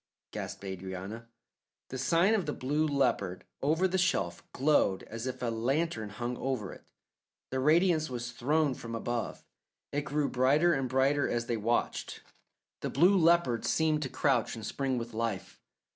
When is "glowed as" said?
4.51-5.27